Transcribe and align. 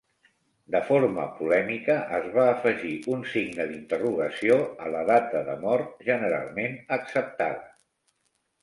De 0.75 0.79
forma 0.85 1.25
polèmica, 1.41 1.97
es 2.19 2.25
va 2.37 2.47
afegir 2.53 2.95
un 3.17 3.23
signe 3.35 3.69
d'interrogació 3.73 4.59
a 4.87 4.91
la 4.97 5.07
data 5.13 5.45
de 5.53 5.61
mort 5.69 5.97
generalment 6.11 6.79
acceptada. 7.01 7.73